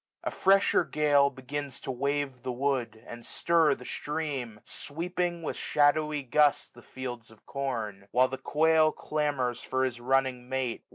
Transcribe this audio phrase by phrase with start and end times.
[0.23, 4.59] A fresher gale Begins to wave the wood, and stir the stream.
[4.65, 9.99] Sweeping with shadowy gust the fields of corn; 1655 While the quail clamours for his
[9.99, 10.83] running mate.